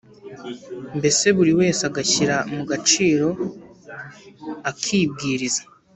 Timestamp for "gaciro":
2.69-3.27